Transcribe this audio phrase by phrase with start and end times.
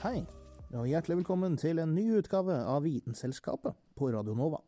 [0.00, 0.22] Hei,
[0.72, 4.62] og hjertelig velkommen til en ny utgave av Vitenselskapet på Radio Nova.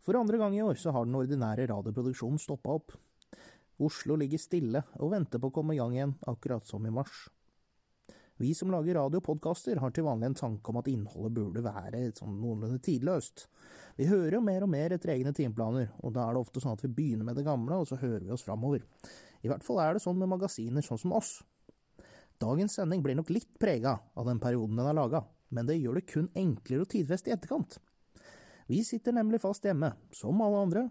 [0.00, 2.94] For andre gang i år så har den ordinære radioproduksjonen stoppa opp.
[3.84, 7.26] Oslo ligger stille og venter på å komme i gang igjen, akkurat som i mars.
[8.40, 12.40] Vi som lager radio har til vanlig en tanke om at innholdet burde være sånn
[12.40, 13.44] noenlunde tidløst.
[14.00, 16.78] Vi hører jo mer og mer etter egne timeplaner, og da er det ofte sånn
[16.78, 18.88] at vi begynner med det gamle, og så hører vi oss framover.
[19.44, 21.42] I hvert fall er det sånn med magasiner sånn som oss.
[22.44, 25.22] Dagens sending blir nok litt prega av den perioden den er laga,
[25.54, 27.78] men det gjør det kun enklere å tidfeste i etterkant.
[28.68, 30.82] Vi sitter nemlig fast hjemme, som alle andre,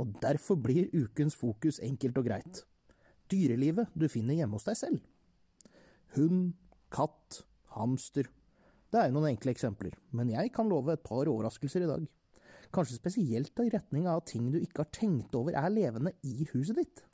[0.00, 2.62] og derfor blir ukens fokus enkelt og greit.
[3.28, 5.00] Dyrelivet du finner hjemme hos deg selv.
[6.16, 6.54] Hund,
[6.94, 7.42] katt,
[7.76, 8.30] hamster.
[8.88, 12.06] Det er noen enkle eksempler, men jeg kan love et par overraskelser i dag.
[12.72, 16.80] Kanskje spesielt i retning av ting du ikke har tenkt over er levende i huset
[16.80, 17.04] ditt.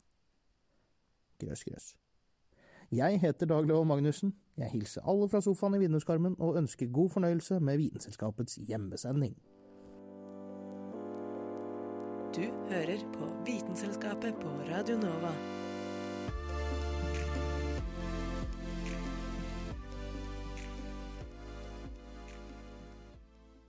[1.39, 1.93] Grøss, grøss.
[2.91, 4.35] Jeg heter Dag Lov Magnussen.
[4.57, 9.33] Jeg hilser alle fra sofaen i vinduskarmen og ønsker god fornøyelse med Vitenselskapets hjemmesending.
[12.35, 15.33] Du hører på Vitenselskapet på Radio Nova.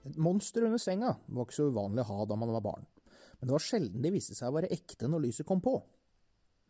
[0.05, 2.85] Et monster under senga var ikke så uvanlig å ha da man var barn,
[3.39, 5.79] men det var sjelden de viste seg å være ekte når lyset kom på.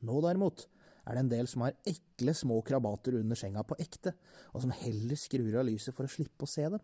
[0.07, 0.69] Nå derimot
[1.07, 4.13] er det en del som har ekle små krabater under senga på ekte,
[4.53, 6.83] og som heller skrur av lyset for å slippe å se dem.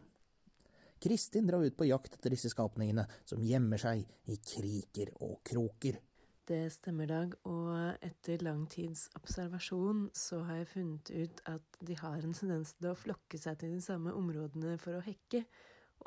[1.04, 6.00] Kristin drar ut på jakt etter disse skapningene, som gjemmer seg i kriker og kroker.
[6.48, 11.96] Det stemmer, Dag, og etter lang tids observasjon så har jeg funnet ut at de
[12.00, 15.46] har en tendens til å flokke seg til de samme områdene for å hekke,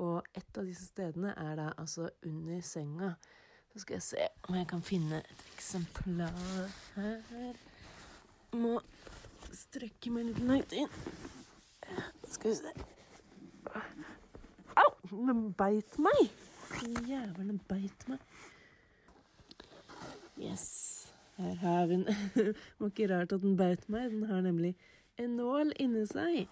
[0.00, 3.14] og et av disse stedene er da altså under senga.
[3.72, 7.64] Så skal jeg se om jeg kan finne et eksemplar her.
[8.56, 8.80] Må
[9.52, 10.92] strekke meg litt langt inn.
[12.30, 12.72] Skal vi se
[14.76, 14.90] Au!
[15.12, 16.26] Den beit meg!
[17.06, 18.22] Jævelen, beit meg.
[20.36, 20.66] Yes.
[21.36, 22.04] Her har vi den.
[22.34, 24.10] Det var ikke rart at den beit meg.
[24.12, 24.74] Den har nemlig
[25.20, 26.46] en nål inni seg.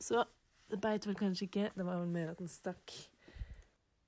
[0.00, 0.24] Så
[0.70, 1.70] det beit vel kanskje ikke.
[1.76, 2.92] Det var vel mer at den stakk.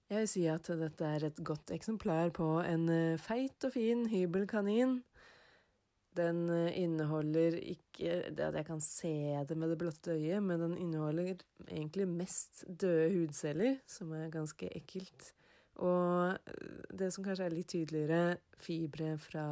[0.09, 4.07] Jeg vil si at dette er et godt eksemplar på en eh, feit og fin
[4.09, 5.03] hybelkanin.
[6.19, 9.15] Den eh, inneholder ikke det at jeg kan se
[9.49, 11.37] det med det blotte øyet, men den inneholder
[11.69, 15.33] egentlig mest døde hudceller, som er ganske ekkelt.
[15.85, 19.47] Og eh, det som kanskje er litt tydeligere, fibre fra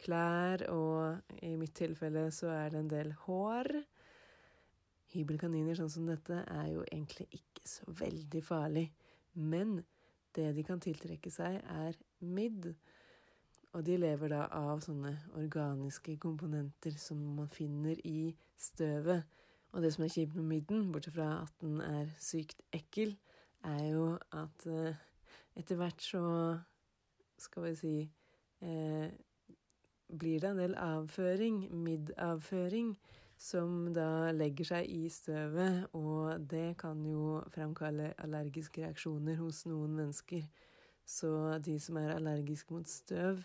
[0.00, 3.70] klær, og i mitt tilfelle så er det en del hår.
[5.14, 8.88] Hybelkaniner sånn som dette er jo egentlig ikke så veldig farlig,
[9.38, 9.78] men
[10.36, 12.74] det de kan tiltrekke seg, er midd.
[13.76, 19.26] Og de lever da av sånne organiske komponenter som man finner i støvet.
[19.76, 23.12] Og det som er kjipt med midden, bortsett fra at den er sykt ekkel,
[23.68, 24.96] er jo at eh,
[25.60, 26.22] etter hvert så
[27.36, 27.94] skal vi si
[28.64, 29.10] eh,
[30.08, 32.94] blir det en del avføring, middavføring,
[33.36, 39.92] som da legger seg i støvet, og det kan jo fremkalle allergiske reaksjoner hos noen
[39.98, 40.46] mennesker.
[41.04, 43.44] Så de som er allergiske mot støv,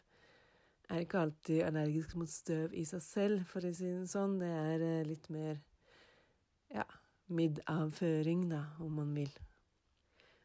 [0.91, 4.37] er ikke alltid allergisk mot støv i seg selv, for å si det sånn.
[4.41, 5.61] Det er eh, litt mer
[6.71, 6.85] ja,
[7.31, 9.31] middavføring, da, om man vil.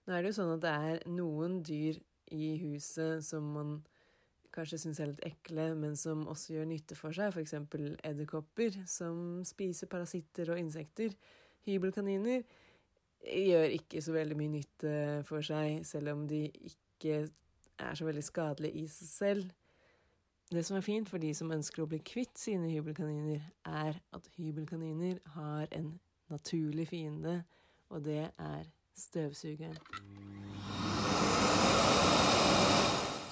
[0.06, 1.98] Nå er det jo sånn at det er noen dyr
[2.34, 3.76] i huset som man
[4.54, 7.56] kanskje syns er litt ekle, men som også gjør nytte for seg, f.eks.
[8.06, 11.12] edderkopper, som spiser parasitter og insekter.
[11.66, 12.46] Hybelkaniner
[13.26, 14.94] gjør ikke så veldig mye nytte
[15.28, 17.26] for seg, selv om de ikke
[17.76, 19.54] er så veldig skadelige i seg selv.
[20.46, 24.26] Det som er fint for de som ønsker å bli kvitt sine hybelkaniner, er at
[24.36, 25.88] hybelkaniner har en
[26.30, 27.40] naturlig fiende,
[27.90, 29.80] og det er støvsugeren.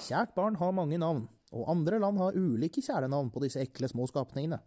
[0.03, 1.21] Kjært barn har mange navn,
[1.55, 4.59] og andre land har ulike kjælenavn på disse ekle små skapningene.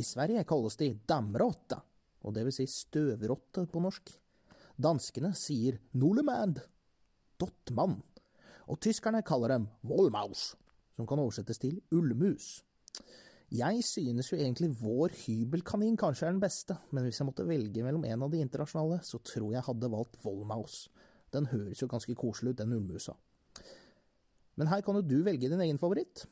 [0.00, 1.76] I Sverige kalles de damrotte,
[2.24, 4.14] og det vil si støvrotte på norsk.
[4.80, 6.62] Danskene sier nolemand,
[7.36, 7.98] dottmann,
[8.72, 10.54] og tyskerne kaller dem vollmaus,
[10.98, 12.58] som kan oversettes til ullmus.
[13.54, 17.84] Jeg synes jo egentlig vår hybelkanin kanskje er den beste, men hvis jeg måtte velge
[17.86, 20.88] mellom en av de internasjonale, så tror jeg hadde valgt Vollmaus.
[21.32, 23.14] Den høres jo ganske koselig ut, den ullmusa.
[24.58, 26.26] Men her kan jo du velge din egen favoritt.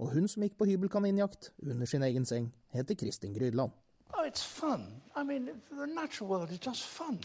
[0.00, 3.72] Og hun som gikk på hybelkaninjakt under sin egen seng, heter Kristin Grydland.
[4.12, 5.00] Oh, it's fun.
[5.14, 7.20] I mean, the natural world is just fun.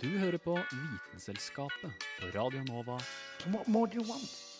[0.00, 2.98] Du hører på Vitenselskapet på Radio Nova.
[3.46, 4.53] What more do you want?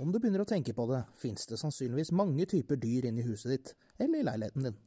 [0.00, 3.26] Om du begynner å tenke på det, finnes det sannsynligvis mange typer dyr inne i
[3.26, 4.78] huset ditt, eller i leiligheten din.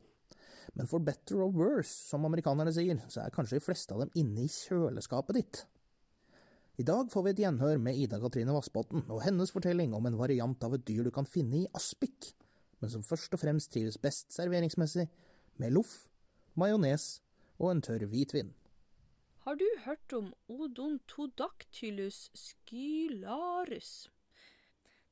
[0.73, 4.15] Men for better or worse, som amerikanerne sier, så er kanskje de fleste av dem
[4.17, 5.59] inne i kjøleskapet ditt.
[6.81, 10.17] I dag får vi et gjenhør med Ida Katrine Vassbotn og hennes fortelling om en
[10.17, 12.31] variant av et dyr du kan finne i aspik,
[12.81, 15.05] men som først og fremst trives best serveringsmessig
[15.61, 16.07] med loff,
[16.57, 17.19] majones
[17.61, 18.49] og en tørr hvitvin.
[19.45, 24.07] Har du hørt om Odontodactylus skylarus?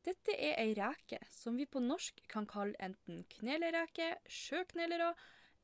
[0.02, 5.12] Dette er ei reke som vi på norsk kan kalle enten knelereke, sjøknelere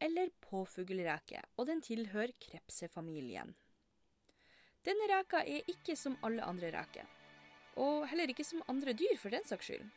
[0.03, 3.55] eller påfuglreke, og den tilhører krepsefamilien.
[4.85, 7.07] Denne reka er ikke som alle andre reker,
[7.81, 9.89] og heller ikke som andre dyr for den saks skyld.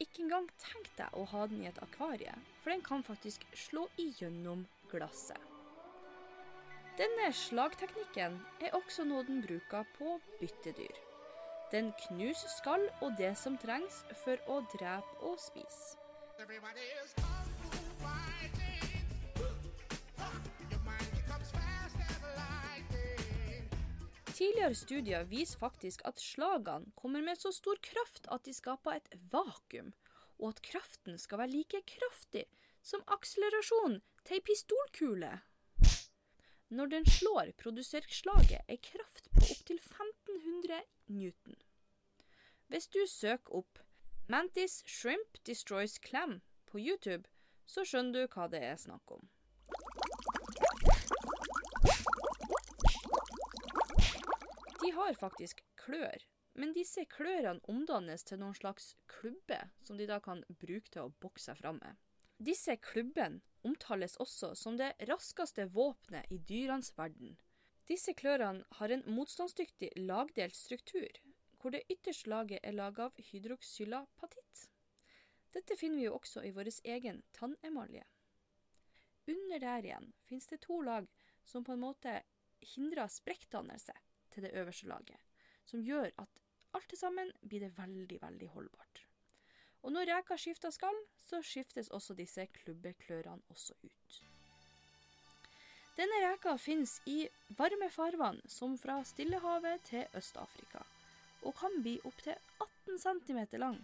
[0.00, 3.88] Ikke engang tenk deg å ha den i et akvarie, for den kan faktisk slå
[4.00, 5.40] igjennom glasset.
[7.00, 11.09] Denne slagteknikken er også noe den bruker på byttedyr.
[11.70, 15.94] Den knuser skall og det som trengs for å drepe og spise.
[24.40, 29.10] Tidligere studier viser faktisk at slagene kommer med så stor kraft at de skaper et
[29.30, 29.92] vakuum,
[30.40, 32.48] og at kraften skal være like kraftig
[32.82, 35.34] som akselerasjonen til ei pistolkule.
[36.70, 41.58] Når den slår, produserer slaget ei kraft på opptil 1500 newton.
[42.70, 43.78] Hvis du søker opp
[44.28, 47.26] 'Mantis Shrimp Destroys Clam' på YouTube,
[47.66, 49.28] så skjønner du hva det er snakk om.
[54.82, 56.22] De har faktisk klør,
[56.54, 61.12] men disse klørne omdannes til noen slags klubbe som de da kan bruke til å
[61.22, 61.98] bokse seg fram med.
[62.40, 67.34] Disse klubbene omtales også som det raskeste våpenet i dyrenes verden.
[67.90, 71.08] Disse klørne har en motstandsdyktig lagdelt struktur,
[71.58, 74.60] hvor det ytterste laget er laget av hydroxylapatitt.
[75.50, 78.04] Dette finner vi jo også i vår egen tannemalje.
[79.26, 81.10] Under der igjen finnes det to lag
[81.44, 82.14] som på en måte
[82.76, 83.98] hindrer sprekkdannelse
[84.30, 85.18] til det øverste laget,
[85.66, 86.40] som gjør at
[86.78, 89.06] alt til sammen blir det veldig, veldig holdbart.
[89.82, 94.20] Og når reka skifter skall, så skiftes også disse klubbeklørene også ut.
[96.00, 100.80] Denne reka finnes i varme farvann, som fra Stillehavet til Øst-Afrika,
[101.44, 103.76] og kan bli opptil 18 cm lang.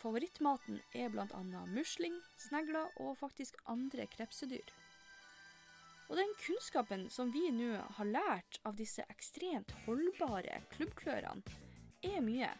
[0.00, 1.40] Favorittmaten er bl.a.
[1.74, 4.72] musling, snegler og faktisk andre krepsedyr.
[6.08, 11.58] Og den kunnskapen som vi nå har lært av disse ekstremt holdbare klubbklørene,
[12.08, 12.54] er mye,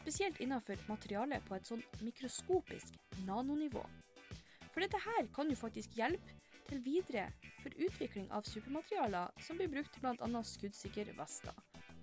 [0.00, 2.98] spesielt innenfor materiale på et sånn mikroskopisk
[3.28, 3.86] nanonivå.
[4.72, 6.37] For dette her kan jo faktisk hjelpe
[6.68, 7.28] til videre
[7.62, 10.42] for utvikling av supermaterialer som blir brukt til bl.a.
[10.52, 11.56] skuddsikre vester.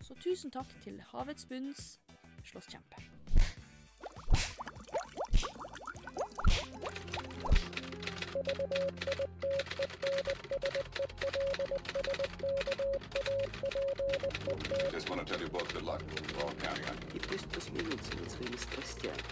[0.06, 1.96] Så tusen takk til havets bunns
[2.46, 3.25] slåsskjempe.
[14.93, 16.03] Just want to tell you both good luck.
[16.37, 17.17] We're all counting on you.
[17.17, 19.23] И пусть посмеются над своими страстями.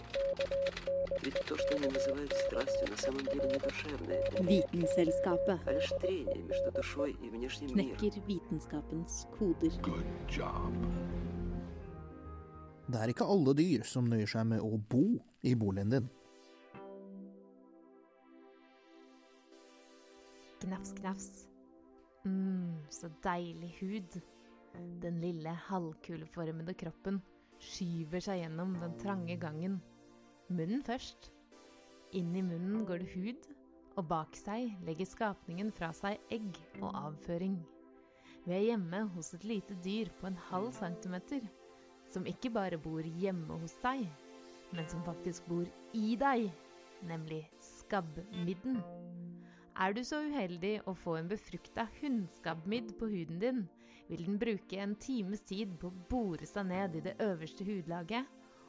[1.23, 5.89] Ведь то, что они называют страстью, на самом деле не душевное, это Vitenselskapet а лишь
[6.01, 7.97] трение между душой и внешним миром.
[7.99, 9.73] knekker vitenskapens koder.
[9.83, 10.73] Good job.
[12.89, 16.07] Det er ikke alle dyr som nøyer seg med å bo i boligen din.
[20.64, 21.48] Gnafs, gnafs.
[22.26, 24.22] mm, så deilig hud.
[25.02, 27.20] Den lille halvkuleformede kroppen
[27.60, 29.82] skyver seg gjennom den trange gangen.
[30.48, 31.32] Munnen først.
[32.16, 33.50] Inn i munnen går det hud,
[33.98, 37.60] og bak seg legger skapningen fra seg egg og avføring.
[38.46, 41.44] Vi er hjemme hos et lite dyr på en halv centimeter,
[42.12, 44.08] som ikke bare bor hjemme hos deg,
[44.72, 46.48] men som faktisk bor i deg,
[47.04, 48.80] nemlig skabbmidden.
[49.74, 53.64] Er du så uheldig å få en befrukta hundskabbmidd på huden din,
[54.06, 58.28] vil den bruke en times tid på å bore seg ned i det øverste hudlaget,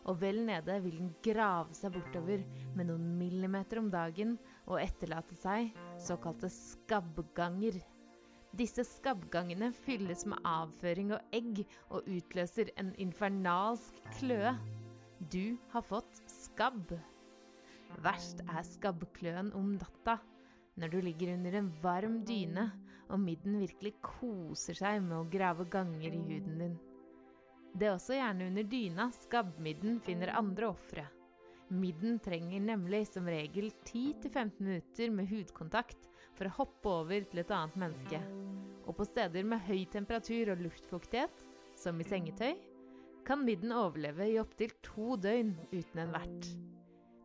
[0.08, 2.40] og vel nede vil den grave seg bortover
[2.76, 7.80] med noen millimeter om dagen og etterlate seg såkalte skabbganger.
[8.56, 14.54] Disse skabbgangene fylles med avføring og egg og utløser en infernalsk kløe.
[15.32, 16.94] Du har fått skabb.
[18.04, 20.20] Verst er skabbkløen om natta,
[20.80, 22.68] når du ligger under en varm dyne
[23.12, 26.78] og midden virkelig koser seg med å grave ganger i huden din.
[27.74, 31.04] Det er også gjerne under dyna skabbmidden finner andre ofre.
[31.74, 37.54] Midden trenger nemlig som regel 10-15 minutter med hudkontakt for å hoppe over til et
[37.54, 38.20] annet menneske.
[38.84, 41.34] Og på steder med høy temperatur og luftfuktighet,
[41.74, 42.54] som i sengetøy,
[43.24, 46.50] kan midden overleve i opptil to døgn uten en vert.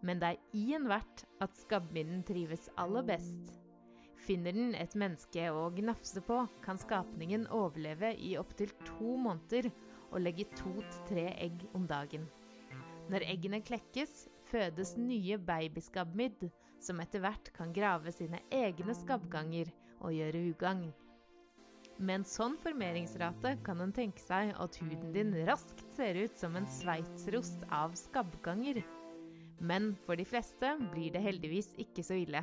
[0.05, 3.55] Men det er i en vert at skabbmidden trives aller best.
[4.23, 9.71] Finner den et menneske å gnafse på, kan skapningen overleve i opptil to måneder
[10.09, 12.27] og legge to til tre egg om dagen.
[13.09, 20.13] Når eggene klekkes, fødes nye babyskabbmidd, som etter hvert kan grave sine egne skabbganger og
[20.15, 20.91] gjøre ugagn.
[21.99, 26.55] Med en sånn formeringsrate kan en tenke seg at huden din raskt ser ut som
[26.55, 28.79] en sveitserost av skabbganger.
[29.59, 32.41] Men for de fleste blir det heldigvis ikke så ille.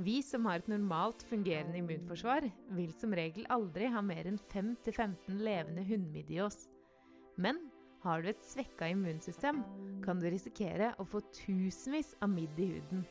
[0.00, 5.42] Vi som har et normalt fungerende immunforsvar, vil som regel aldri ha mer enn 5-15
[5.44, 6.64] levende hundmidd i oss.
[7.36, 7.60] Men
[8.02, 9.60] har du et svekka immunsystem,
[10.02, 13.04] kan du risikere å få tusenvis av midd i huden.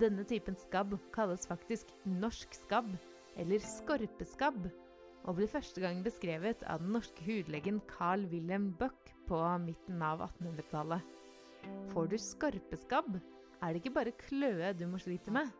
[0.00, 2.90] Denne typen skabb kalles faktisk norsk skabb,
[3.38, 4.66] eller skorpeskabb,
[5.22, 10.26] og ble første gang beskrevet av den norske hudlegen Carl Wilhelm Buck på midten av
[10.26, 11.21] 1800-tallet.
[11.92, 13.18] Får du skorpeskabb,
[13.60, 15.50] er det ikke bare kløe du må slite med.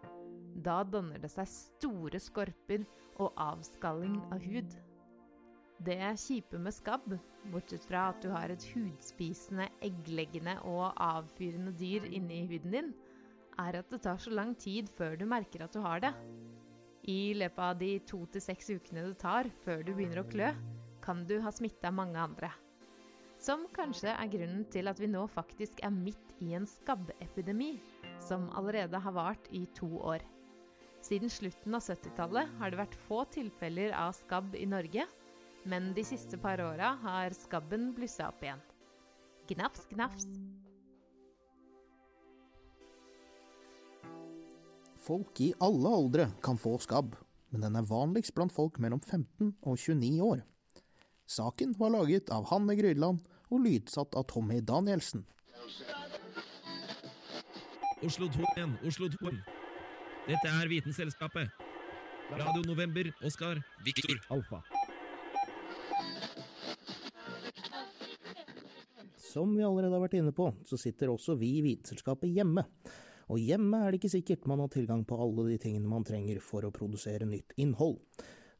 [0.64, 2.86] Da danner det seg store skorper
[3.20, 4.72] og avskalling av hud.
[5.82, 7.08] Det kjipe med skabb,
[7.52, 12.92] bortsett fra at du har et hudspisende, eggleggende og avfyrende dyr inni huden din,
[13.60, 16.14] er at det tar så lang tid før du merker at du har det.
[17.12, 20.52] I løpet av de to til seks ukene det tar før du begynner å klø,
[21.02, 22.52] kan du ha smitta mange andre.
[23.42, 27.72] Som kanskje er grunnen til at vi nå faktisk er midt i en skabbepidemi,
[28.22, 30.22] som allerede har vart i to år.
[31.02, 35.08] Siden slutten av 70-tallet har det vært få tilfeller av skabb i Norge,
[35.66, 38.62] men de siste par åra har skabben blussa opp igjen.
[39.50, 40.28] Gnafs, gnafs.
[45.02, 47.18] Folk i alle aldre kan få skabb,
[47.50, 50.46] men den er vanligst blant folk mellom 15 og 29 år.
[51.26, 53.22] Saken var laget av Hanne Grydland
[53.52, 55.26] og lydsatt av Tommy Danielsen.
[58.02, 59.32] Oslo 2 igjen, Oslo 2.
[60.26, 61.52] Dette er Vitenselskapet.
[62.32, 64.62] Radio November, Oskar, Viktor, Alfa.
[69.20, 72.64] Som vi allerede har vært inne på, så sitter også vi i Vitenselskapet hjemme.
[73.32, 76.40] Og hjemme er det ikke sikkert man har tilgang på alle de tingene man trenger
[76.44, 78.00] for å produsere nytt innhold.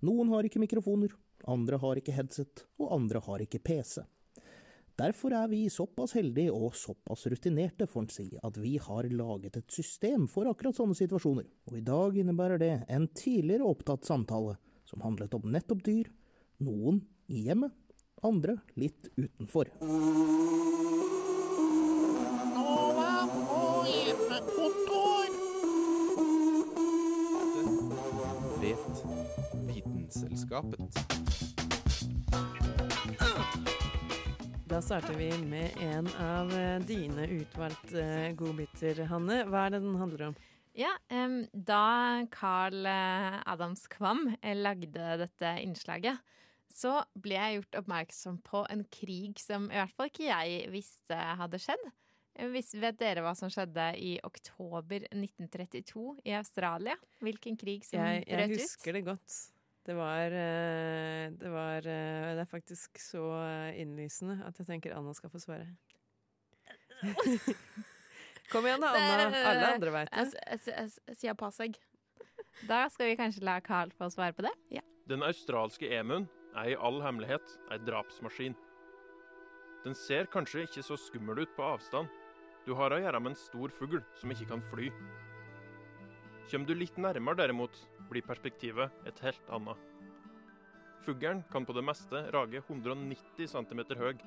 [0.04, 1.12] Noen har ikke mikrofoner,
[1.48, 4.04] andre har ikke headset, og andre har ikke PC.
[5.00, 9.56] Derfor er vi såpass heldige og såpass rutinerte, får en si, at vi har laget
[9.56, 11.46] et system for akkurat sånne situasjoner.
[11.70, 16.12] Og i dag innebærer det en tidligere opptatt samtale som handlet om nettopp dyr,
[16.60, 17.00] noen
[17.32, 17.72] i hjemmet,
[18.22, 19.72] andre litt utenfor.
[28.62, 29.04] Vet
[29.66, 31.61] Vitenselskapet.
[34.82, 39.44] Starter vi med en av eh, dine utvalgte eh, godbiter, Hanne.
[39.46, 40.36] Hva er det den handler om?
[40.74, 44.24] Ja, um, da Carl eh, Adams Kvam
[44.58, 46.18] lagde dette innslaget,
[46.72, 51.18] så ble jeg gjort oppmerksom på en krig som i hvert fall ikke jeg visste
[51.38, 51.88] hadde skjedd.
[52.52, 56.96] Hvis, Vet dere hva som skjedde i oktober 1932 i Australia?
[57.22, 58.62] Hvilken krig som Jeg, jeg brøt ut?
[58.64, 59.42] husker det godt.
[59.82, 64.94] Det var, eh, det var eh, Det er faktisk så eh, innlysende at jeg tenker
[64.94, 65.66] Anna skal få svare.
[68.52, 69.40] Kom igjen da, Anna.
[69.50, 70.70] Alle andre veit det.
[70.70, 71.74] Jeg, sier pass jeg.
[72.68, 74.52] Da skal vi kanskje la Carl få svare på det?
[74.70, 74.84] Ja.
[75.10, 78.54] Den australske emuen er i all hemmelighet ei drapsmaskin.
[79.82, 82.06] Den ser kanskje ikke så skummel ut på avstand.
[82.62, 84.92] Du har å gjøre med en stor fugl som ikke kan fly.
[86.52, 87.74] Kjem du litt nærmere derimot,
[88.12, 89.88] blir perspektivet et helt annet.
[91.02, 94.20] Fuglen kan på det meste rage 190 cm høy,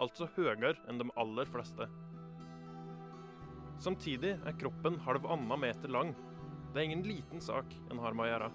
[0.00, 1.88] altså høyere enn de aller fleste.
[3.80, 6.12] Samtidig er kroppen halvannen meter lang.
[6.74, 8.50] Det er ingen liten sak en har med å gjøre.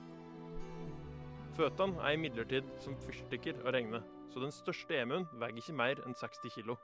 [1.55, 6.17] Føttene er imidlertid som fyrstikker å regne, så den største emuen veier ikke mer enn
[6.19, 6.75] 60 kilo.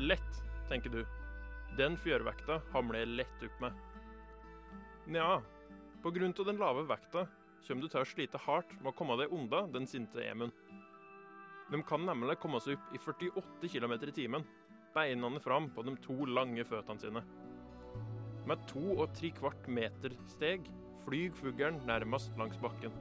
[0.00, 0.38] Lett,
[0.70, 1.02] tenker du.
[1.76, 3.82] Den fjørvekta hamler jeg lett opp med.
[5.12, 5.42] Nja,
[6.04, 7.26] av den lave vekta
[7.62, 10.50] kommer du til å slite hardt med å komme deg unna den sinte emuen.
[11.70, 14.44] De kan nemlig komme seg opp i 48 km i timen,
[14.92, 17.22] beinene fram på de to lange føttene sine.
[18.50, 20.66] Med to og tre kvart meter steg
[21.04, 22.92] flyr fuglen nærmest langs bakken.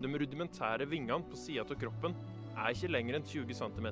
[0.00, 2.16] De rudimentære vingene på sida av kroppen
[2.56, 3.88] er ikke lenger enn 20 cm,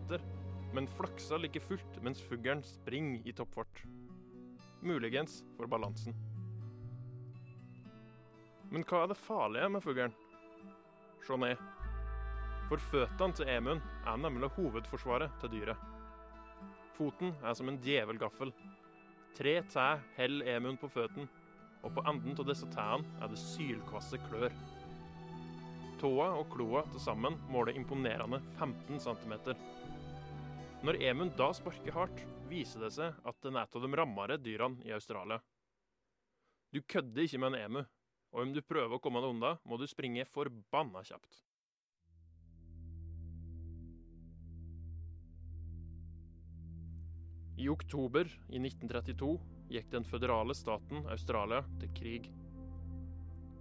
[0.72, 3.84] men flakser like fullt mens fuglen springer i toppfart.
[4.82, 6.31] Muligens for balansen.
[8.72, 10.14] Men hva er det farlige med fuglen?
[11.26, 11.60] Se ned.
[12.70, 15.82] For føttene til emuen er nemlig hovedforsvaret til dyret.
[16.96, 18.54] Foten er som en djevelgaffel.
[19.36, 21.28] Tre tær holder emuen på føttene,
[21.84, 24.56] og på enden av disse tærne er det sylkvasse klør.
[26.00, 29.34] Tåa og kloa til sammen måler imponerende 15 cm.
[30.82, 34.80] Når emuen da sparker hardt, viser det seg at den er av de rammere dyrene
[34.88, 35.42] i Australia.
[36.72, 37.84] Du kødder ikke med en emu,
[38.32, 41.42] og om du prøver å komme deg unna, må du springe forbanna kjapt.
[47.62, 49.34] I oktober i 1932
[49.72, 52.30] gikk den føderale staten Australia til krig.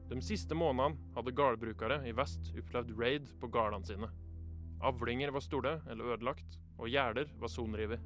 [0.09, 4.09] De siste månedene hadde gårdbrukere i vest opplevd raid på gårdene sine.
[4.81, 8.01] Avlinger var store eller ødelagt, og gjerder var sonrevet.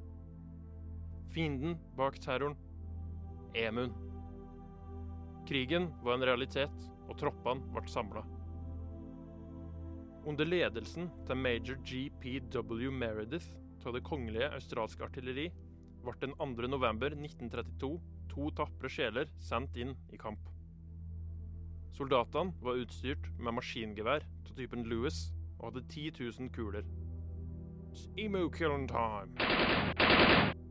[1.32, 2.58] Fienden bak terroren
[3.56, 3.94] emuen.
[5.46, 8.24] Krigen var en realitet, og troppene ble samla.
[10.26, 13.52] Under ledelsen til major GPW Meredith
[13.86, 15.46] av det kongelige australske artilleri
[16.02, 16.66] ble den 2.
[16.72, 17.92] november 1932
[18.32, 20.50] to tapre sjeler sendt inn i kamp.
[21.96, 25.28] Soldatene var utstyrt med maskingevær av typen Lewis
[25.60, 26.12] og hadde 10
[26.42, 26.84] 000 kuler.
[27.94, 30.65] It's emo-killing time.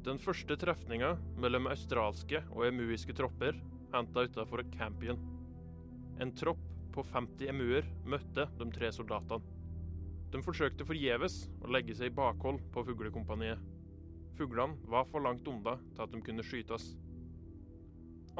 [0.00, 3.58] Den første trefninga mellom australske og emuiske tropper
[3.92, 5.20] henta utafor Campion.
[6.24, 6.62] En tropp
[6.94, 9.44] på 50 emuer møtte de tre soldatene.
[10.32, 13.60] De forsøkte forgjeves å legge seg i bakhold på fuglekompaniet.
[14.38, 16.94] Fuglene var for langt unna til at de kunne skytes.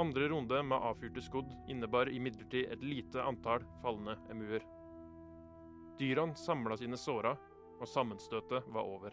[0.01, 4.64] Andre runde med avfyrte skudd innebar imidlertid et lite antall falne emuer.
[6.01, 7.37] Dyrene samla sine sårer,
[7.81, 9.12] og sammenstøtet var over.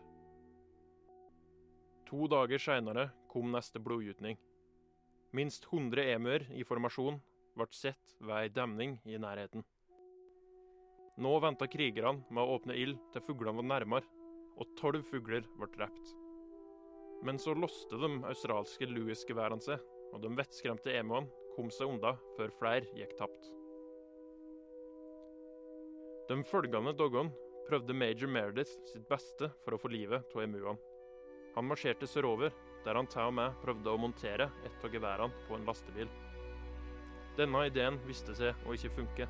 [2.07, 4.37] To dager seinere kom neste blodgytning.
[5.35, 7.17] Minst 100 emuer i formasjon
[7.57, 9.65] ble sett ved ei demning i nærheten.
[11.19, 14.07] Nå venta krigerne med å åpne ild til fuglene var nærmere,
[14.55, 16.13] og tolv fugler ble drept.
[17.27, 22.53] Men så låste de australske Louis-geværene seg, og de vettskremte emuene kom seg unna før
[22.61, 23.51] flere gikk tapt.
[26.31, 27.33] De følgende dagene
[27.67, 30.77] prøvde major Meredith sitt beste for å få livet av emuene.
[31.57, 32.53] Han marsjerte sørover,
[32.85, 36.11] der han til og med prøvde å montere et av geværene på en lastebil.
[37.37, 39.25] Denne ideen viste seg å ikke funke.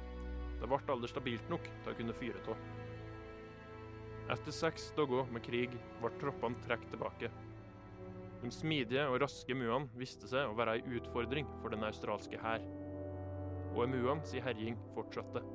[0.59, 2.65] Det ble aldri stabilt nok til å kunne fyre av.
[4.35, 7.29] Etter seks dager med krig ble troppene trukket tilbake.
[8.41, 12.67] De smidige og raske muene viste seg å være ei utfordring for den australske hær.
[13.71, 15.45] Og emuene si herjing fortsatte.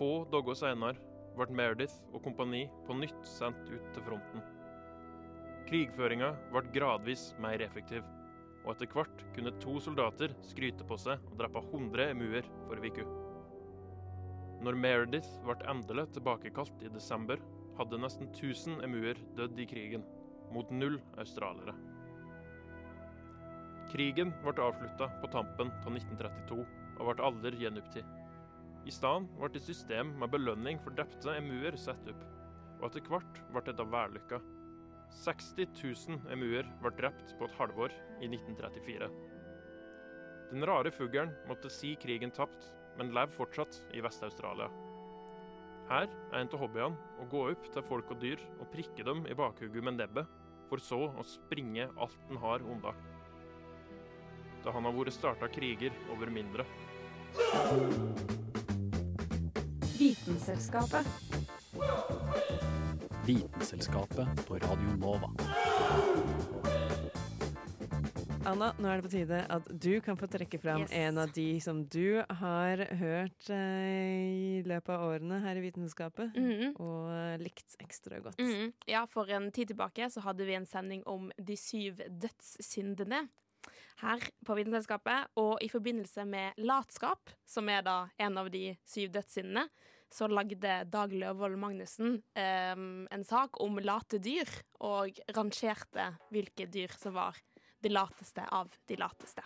[0.00, 0.96] Få dager senere
[1.36, 4.48] ble Meredith og kompani på nytt sendt ut til fronten.
[5.68, 8.04] Krigføringa ble gradvis mer effektiv,
[8.62, 13.06] og etter hvert kunne to soldater skryte på seg og drepe 100 emuer for uke.
[14.62, 17.40] Når Meredith ble endelig tilbakekalt i desember,
[17.78, 20.04] hadde nesten 1000 emuer dødd i krigen,
[20.52, 21.74] mot null australiere.
[23.92, 28.18] Krigen ble avslutta på tampen av 1932 og ble aldri gjenopptatt.
[28.88, 32.22] I stedet ble et system med belønning for drepte emuer satt opp,
[32.80, 34.40] og etter hvert ble dette vellykka.
[35.22, 39.10] 60 000 emuer ble drept på et halvår i 1934.
[40.52, 42.66] Den rare fuglen måtte si krigen tapt,
[42.98, 44.68] men lever fortsatt i Vest-Australia.
[45.88, 49.24] Her er en av hobbyene å gå opp til folk og dyr og prikke dem
[49.28, 50.28] i bakhugget med nebbet,
[50.68, 52.94] for så å springe alt den har unna.
[54.62, 56.64] Da han har vært starta kriger over mindre.
[59.98, 61.51] Vitenselskapet.
[63.26, 65.28] Vitenselskapet på Radio Nova.
[68.44, 70.90] Anna, nå er det på tide at du kan få trekke fram Yes.
[70.98, 76.34] en av de som du har hørt eh, i løpet av årene her i Vitenskapet,
[76.34, 76.74] Mhm.
[76.82, 78.38] og eh, likt ekstra godt.
[78.42, 78.72] Mhm.
[78.88, 83.28] Ja, for en tid tilbake så hadde vi en sending om de syv dødssyndene
[84.02, 85.28] her på Vitenselskapet.
[85.36, 89.68] Og i forbindelse med latskap, som er da en av de syv dødssyndene,
[90.12, 94.48] så lagde Dag Løvold Magnussen eh, en sak om late dyr,
[94.84, 97.40] og rangerte hvilke dyr som var
[97.82, 99.44] de lateste av de lateste.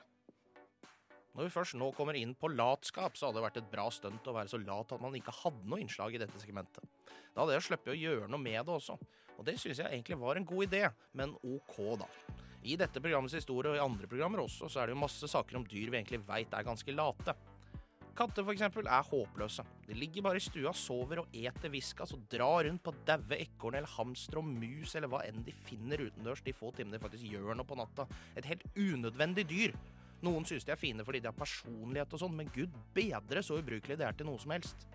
[1.37, 4.29] Når vi først nå kommer inn på latskap, så hadde det vært et bra stunt
[4.29, 6.85] å være så lat at man ikke hadde noe innslag i dette segmentet.
[7.35, 8.96] Da hadde jeg sluppet å gjøre noe med det også.
[9.37, 12.09] Og det syns jeg egentlig var en god idé, men OK, da.
[12.66, 15.61] I dette programmets historie og i andre programmer også, så er det jo masse saker
[15.61, 17.37] om dyr vi egentlig veit er ganske late.
[18.16, 19.61] Katter for eksempel er håpløse.
[19.85, 23.76] De ligger bare i stua, sover og eter viskas og drar rundt på daue ekorn
[23.76, 27.29] eller hamster og mus eller hva enn de finner utendørs de få timene de faktisk
[27.29, 28.07] gjør noe på natta.
[28.33, 29.76] Et helt unødvendig dyr.
[30.24, 33.59] Noen synes de er fine fordi de har personlighet og sånn, men gud bedre så
[33.61, 34.88] ubrukelig det er til noe som helst.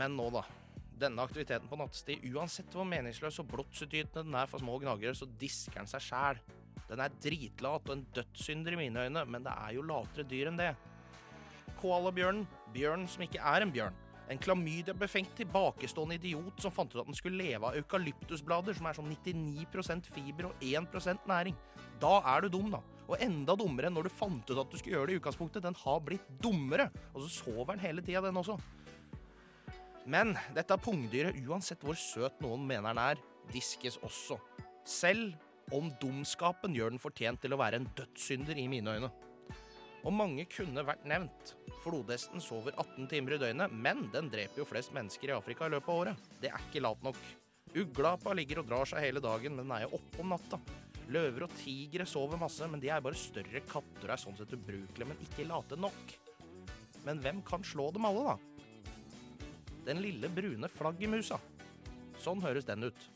[0.00, 0.46] Men nå, da.
[1.04, 5.28] Denne aktiviteten på nattestid, uansett hvor meningsløs og blåtsutytende den er for små gnagere, så
[5.28, 6.40] disker den seg sjæl.
[6.88, 10.48] Den er dritlat og en dødssynder i mine øyne, men det er jo latere dyr
[10.48, 10.72] enn det.
[11.84, 14.00] Koalabjørnen, bjørnen som ikke er en bjørn.
[14.32, 18.96] En klamydia-befengt tilbakestående idiot som fant ut at den skulle leve av eukalyptusblader, som er
[18.96, 21.58] sånn 99% fiber og 1% næring.
[22.00, 22.80] Da er du dum, da.
[23.04, 25.66] Og enda dummere enn når du fant ut at du skulle gjøre det i utgangspunktet.
[25.66, 26.88] Den har blitt dummere.
[27.12, 28.56] Og så sover den hele tida, den også.
[30.08, 33.20] Men dette pungdyret, uansett hvor søt noen mener den er,
[33.52, 34.40] diskes også.
[34.88, 35.36] Selv
[35.72, 39.12] om dumskapen gjør den fortjent til å være en dødssynder i mine øyne.
[40.04, 41.54] Og mange kunne vært nevnt.
[41.84, 45.72] Flodhesten sover 18 timer i døgnet, men den dreper jo flest mennesker i Afrika i
[45.72, 46.26] løpet av året.
[46.42, 47.20] Det er ikke lat nok.
[47.74, 50.60] Uglapa ligger og drar seg hele dagen, men den er jo oppe om natta.
[51.12, 54.52] Løver og tigre sover masse, men de er bare større katter og er sånn sett
[54.54, 56.14] ubrukelige, men ikke late nok.
[57.04, 58.36] Men hvem kan slå dem alle, da?
[59.88, 61.40] Den lille brune flaggermusa.
[62.20, 63.08] Sånn høres den ut.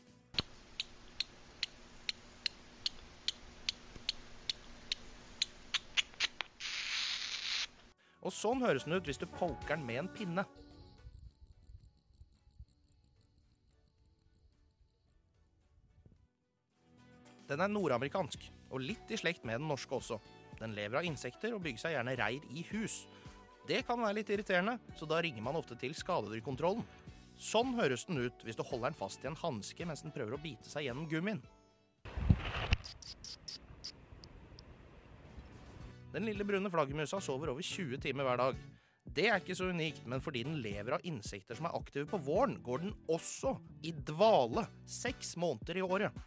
[8.29, 10.43] Og sånn høres den ut hvis du poker den med en pinne.
[17.49, 20.19] Den er nordamerikansk, og litt i slekt med den norske også.
[20.59, 23.01] Den lever av insekter og bygger seg gjerne reir i hus.
[23.65, 26.85] Det kan være litt irriterende, så da ringer man ofte til skadedyrkontrollen.
[27.41, 30.37] Sånn høres den ut hvis du holder den fast i en hanske mens den prøver
[30.37, 31.41] å bite seg gjennom gummien.
[36.19, 38.57] Den lille brune flaggermusa sover over 20 timer hver dag.
[39.15, 42.17] Det er ikke så unikt, men fordi den lever av insekter som er aktive på
[42.25, 43.53] våren, går den også
[43.87, 46.17] i dvale seks måneder i året.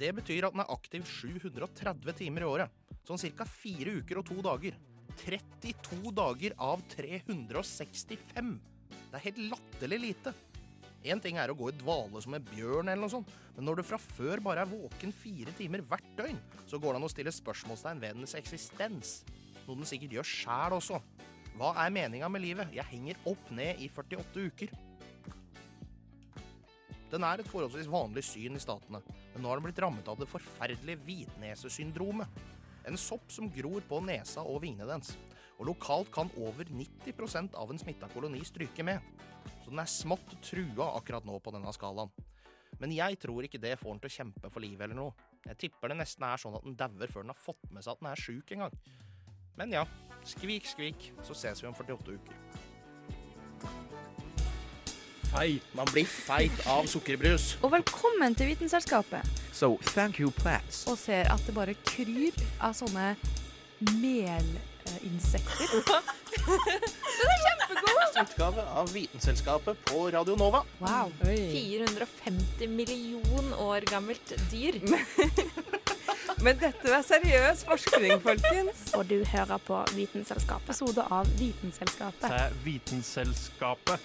[0.00, 2.72] Det betyr at den er aktiv 730 timer i året,
[3.04, 3.44] sånn ca.
[3.44, 4.80] fire uker og to dager.
[5.26, 8.56] 32 dager av 365!
[9.12, 10.32] Det er helt latterlig lite.
[11.02, 13.80] Én ting er å gå i dvale som en bjørn, eller noe sånt, men når
[13.80, 16.38] du fra før bare er våken fire timer hvert døgn,
[16.70, 19.16] så går det an å stille spørsmålstegn ved dens eksistens.
[19.66, 21.00] Noe den sikkert gjør sjæl også.
[21.58, 22.70] Hva er meninga med livet?
[22.74, 24.72] Jeg henger opp ned i 48 uker.
[27.12, 29.02] Den er et forholdsvis vanlig syn i statene,
[29.34, 32.40] men nå har den blitt rammet av det forferdelige hvitnesesyndromet.
[32.88, 35.12] En sopp som gror på nesa og vingene dens.
[35.58, 39.02] Og lokalt kan over 90% av en smitta koloni stryke med.
[39.72, 42.10] Så den er smått trua akkurat nå på denne skalaen.
[42.76, 45.14] Men jeg tror ikke det får den til å kjempe for livet eller noe.
[45.46, 47.94] Jeg tipper det nesten er sånn at den dauer før den har fått med seg
[47.94, 48.74] at den er sjuk en gang.
[49.56, 49.86] Men ja,
[50.28, 52.36] skvik, skvik, så ses vi om 48 uker.
[55.30, 55.64] Feit.
[55.72, 57.56] Man blir feit av sukkerbrus.
[57.64, 59.24] Og velkommen til Vitenselskapet.
[59.56, 60.84] So, thank you, Plats.
[60.92, 63.16] Og ser at det bare kryr av sånne
[63.88, 65.64] melinsekter.
[66.44, 67.91] Den er kjempegod!
[68.22, 70.62] Utgave av Vitenselskapet på Radio Nova.
[70.78, 71.12] Wow.
[71.24, 74.80] 450 million år gammelt dyr.
[76.44, 78.94] Men dette var seriøs forskning, folkens.
[78.94, 80.62] Og du hører på Vitenselskapet.
[80.70, 82.22] Episode av Vitenselskapet.
[82.22, 84.00] Det er Vitenselskapet.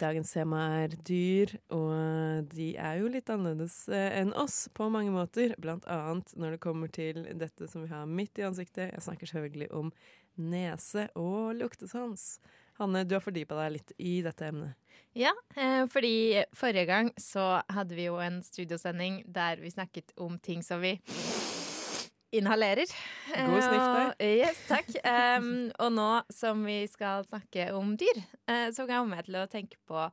[0.00, 5.12] Dagens tema er dyr, og de er jo litt annerledes eh, enn oss på mange
[5.12, 5.52] måter.
[5.60, 8.94] Blant annet når det kommer til dette som vi har midt i ansiktet.
[8.94, 9.92] Jeg snakker selvfølgelig om
[10.40, 12.38] nese og luktesans.
[12.80, 14.78] Hanne, du har fordypa deg litt i dette emnet.
[15.12, 20.40] Ja, eh, fordi forrige gang så hadde vi jo en studiosending der vi snakket om
[20.40, 20.96] ting som vi
[22.32, 22.90] inhalerer.
[23.30, 24.12] God sniff der.
[24.18, 24.90] Eh, yes, takk.
[25.04, 29.48] Um, og nå som vi skal snakke om dyr, uh, så kommer jeg til å
[29.50, 30.04] tenke på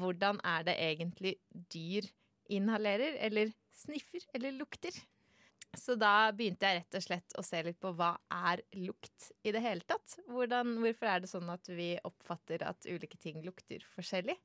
[0.00, 1.36] hvordan er det egentlig
[1.72, 2.08] dyr
[2.52, 4.94] inhalerer, eller sniffer, eller lukter.
[5.78, 8.12] Så da begynte jeg rett og slett å se litt på hva
[8.52, 10.18] er lukt i det hele tatt.
[10.28, 14.36] Hvordan, hvorfor er det sånn at vi oppfatter at ulike ting lukter forskjellig?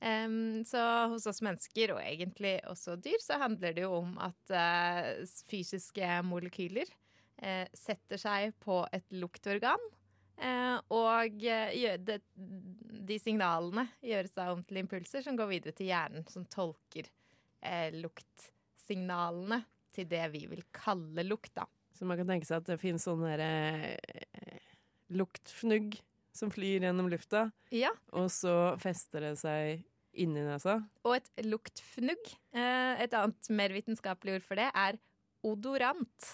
[0.00, 0.80] Um, så
[1.12, 5.08] hos oss mennesker, og egentlig også dyr, så handler det jo om at uh,
[5.50, 6.88] fysiske molekyler
[7.44, 9.82] uh, setter seg på et luktorgan.
[10.40, 16.24] Uh, og det, de signalene gjøres da om til impulser som går videre til hjernen,
[16.32, 17.10] som tolker
[17.92, 19.58] luktsignalene
[19.92, 21.66] til det vi vil kalle lukt, da.
[21.92, 23.98] Så man kan tenke seg at det finnes sånn derre
[25.12, 25.98] luktfnugg
[26.32, 27.90] som flyr gjennom lufta, Ja.
[28.16, 29.84] og så fester det seg
[30.20, 30.78] inni nesa.
[31.06, 32.34] Og et luktfnugg.
[32.54, 35.00] Eh, et annet mer vitenskapelig ord for det er
[35.46, 36.30] odorant.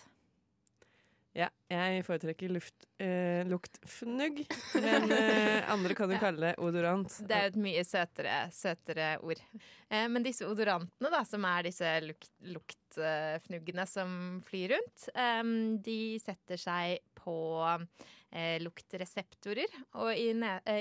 [1.37, 4.39] Ja, jeg foretrekker luft, eh, luktfnugg,
[4.81, 7.13] men eh, andre kan jo kalle det odorant.
[7.29, 9.43] Det er jo et mye søtere, søtere ord.
[9.91, 14.17] Eh, men disse odorantene, da, som er disse lukt, luktfnuggene som
[14.49, 15.43] flyr rundt, eh,
[15.85, 17.37] de setter seg på
[17.69, 20.31] eh, luktreseptorer og i,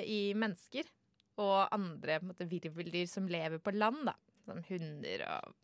[0.08, 0.88] i mennesker
[1.42, 4.16] og andre måte, virveldyr som lever på land, da.
[4.46, 5.56] Som hunder og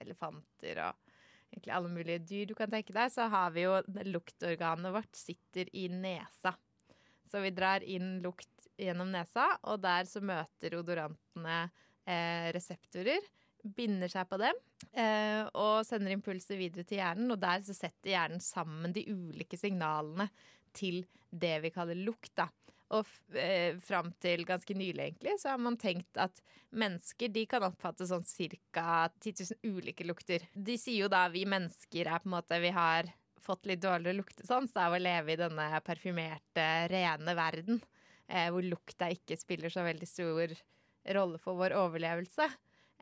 [0.00, 1.10] elefanter og
[1.50, 5.70] egentlig alle mulige dyr du kan tenke deg, så har vi jo luktorganet vårt sitter
[5.76, 6.54] i nesa.
[7.30, 11.58] Så vi drar inn lukt gjennom nesa, og der så møter odorantene
[12.06, 13.26] eh, reseptorer,
[13.60, 14.56] binder seg på dem
[14.96, 19.58] eh, og sender impulser videre til hjernen, og der så setter hjernen sammen de ulike
[19.60, 20.30] signalene
[20.76, 22.48] til det vi kaller lukt, da.
[22.96, 23.06] Og
[23.38, 26.40] eh, fram til ganske nylig, egentlig, så har man tenkt at
[26.74, 29.06] mennesker de kan oppfatte sånn ca.
[29.22, 30.46] 10 000 ulike lukter.
[30.54, 34.18] De sier jo da vi mennesker er på en måte Vi har fått litt dårligere
[34.18, 37.80] luktesans av å leve i denne parfymerte, rene verden.
[38.30, 40.52] Eh, hvor lukta ikke spiller så veldig stor
[41.16, 42.46] rolle for vår overlevelse.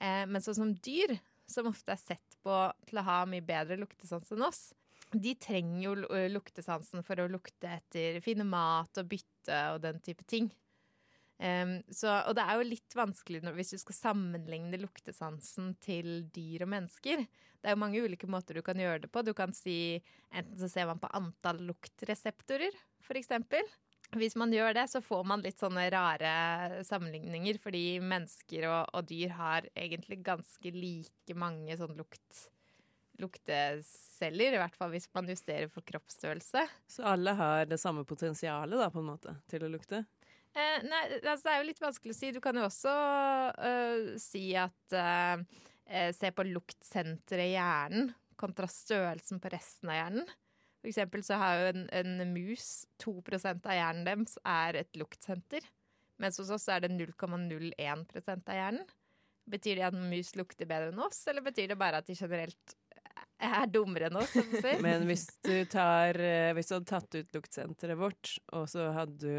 [0.00, 1.16] Eh, men sånn som dyr,
[1.48, 4.68] som ofte er sett på til å ha mye bedre luktesans enn oss,
[5.12, 5.94] de trenger jo
[6.32, 10.50] luktesansen for å lukte etter finne mat og bytte og den type ting.
[11.38, 16.24] Um, så, og det er jo litt vanskelig når, hvis du skal sammenligne luktesansen til
[16.34, 17.22] dyr og mennesker.
[17.58, 19.22] Det er jo mange ulike måter du kan gjøre det på.
[19.22, 22.74] Du kan si Enten så ser man på antall luktreseptorer,
[23.16, 23.64] eksempel.
[24.16, 29.08] Hvis man gjør det, så får man litt sånne rare sammenligninger, fordi mennesker og, og
[29.08, 32.48] dyr har egentlig ganske like mange sånn lukt
[33.22, 36.64] lukteceller, i hvert fall hvis man justerer for kroppsstørrelse.
[36.90, 40.04] Så alle har det samme potensialet, da, på en måte, til å lukte?
[40.56, 42.32] Eh, nei, altså, det er jo litt vanskelig å si.
[42.34, 42.94] Du kan jo også
[43.68, 45.44] øh, si at øh,
[45.88, 50.26] Se på luktsenteret i hjernen kontra størrelsen på resten av hjernen.
[50.82, 52.66] For eksempel så har jo en, en mus
[53.02, 55.64] 2% av hjernen deres er et luktsenter.
[56.20, 58.84] Mens hos oss er det 0,01% av hjernen.
[59.48, 62.76] Betyr det at mus lukter bedre enn oss, eller betyr det bare at de generelt
[63.38, 64.32] er dummere enn oss?
[64.34, 64.80] som du sier?
[64.84, 68.26] Men hvis du, tar, eh, hvis du hadde tatt ut luktsenteret vårt,
[68.56, 69.32] og så hadde du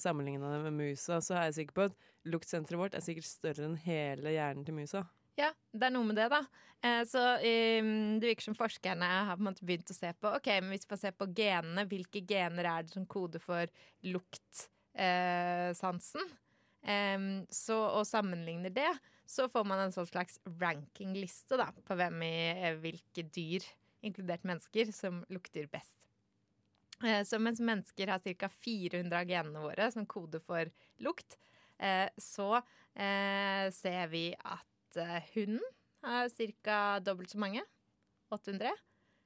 [0.00, 1.96] sammenligna det med musa, så er jeg sikker på at
[2.32, 5.00] luktsenteret vårt er sikkert større enn hele hjernen til musa.
[5.40, 6.42] Ja, det er noe med det, da.
[6.82, 7.84] Eh, så eh,
[8.18, 11.26] det virker som forskerne har begynt å se på Ok, men hvis man ser på
[11.36, 13.66] genene, hvilke gener er det som koder for
[14.02, 16.24] luktsansen?
[16.82, 17.20] Eh,
[17.54, 18.92] så, og sammenligner det,
[19.32, 23.64] så får man en sånn slags rankingliste da, på hvem i eh, hvilke dyr,
[24.04, 26.08] inkludert mennesker, som lukter best.
[27.04, 28.50] Eh, Så mens mennesker har ca.
[28.52, 31.38] 400 av genene våre som koder for lukt,
[31.78, 34.96] eh, så ser vi at
[35.32, 35.62] hunden
[36.04, 36.28] har
[36.60, 37.00] ca.
[37.00, 37.62] dobbelt så mange.
[38.28, 38.74] 800.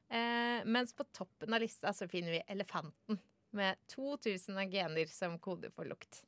[0.08, 3.18] Eh, mens på toppen av lista så finner vi elefanten
[3.56, 6.22] med 2000 av gener som koder for lukt.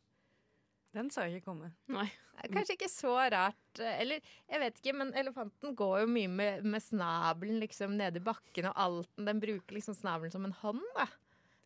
[0.97, 1.69] Den sa jeg ikke komme.
[1.93, 2.07] Nei.
[2.53, 3.81] Kanskje ikke så rart.
[3.83, 8.17] eh, Eller jeg vet ikke, men elefanten går jo mye med, med snabelen liksom nede
[8.23, 11.07] i bakken, og alt, den bruker liksom snabelen som en hånd, da.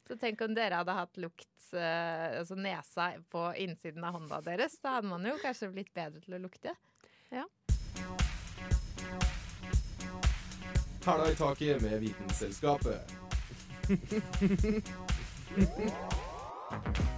[0.08, 4.74] Så tenk om dere hadde hatt lukt, eh, altså nesa på innsiden av hånda deres.
[4.82, 6.74] Da hadde man jo kanskje blitt bedre til å lukte.
[7.30, 7.46] Ja.
[11.06, 12.00] Hæla i taket med.
[12.02, 13.00] Vitenselskapet.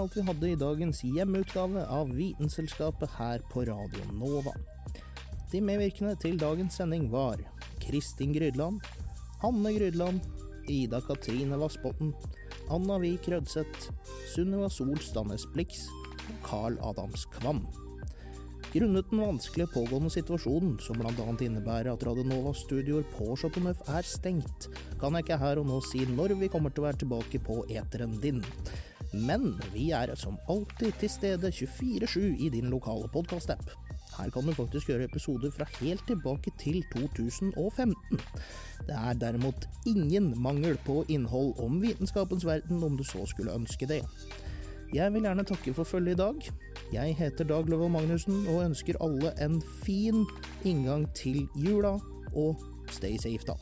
[0.00, 4.54] alt vi hadde i dagens hjemmeutgave av Vitenselskapet her på Radio Nova.
[5.52, 7.42] De medvirkende til dagens sending var
[7.82, 8.80] Kristin Grydland,
[9.42, 10.24] Hanne Grydland,
[10.70, 12.14] Ida Katrine Vassbotn,
[12.72, 13.90] Anna Vik Rødseth,
[14.32, 15.84] Sunniva Sol Stannes Blix
[16.30, 17.64] og Carl Adams Kvam.
[18.70, 21.32] Grunnet den vanskelige pågående situasjonen, som bl.a.
[21.42, 25.80] innebærer at Radio Novas studioer på Chateau er stengt, kan jeg ikke her og nå
[25.90, 28.40] si når vi kommer til å være tilbake på eteren din.
[29.12, 33.70] Men vi er som alltid til stede 24-7 i din lokale podkast-app.
[34.18, 38.20] Her kan du faktisk gjøre episoder fra helt tilbake til 2015.
[38.86, 43.86] Det er derimot ingen mangel på innhold om vitenskapens verden, om du så skulle ønske
[43.86, 44.02] det.
[44.94, 46.50] Jeg vil gjerne takke for følget i dag.
[46.92, 50.26] Jeg heter Dag Løvold Magnussen og ønsker alle en fin
[50.64, 51.98] inngang til jula,
[52.34, 53.54] og stay safe, da.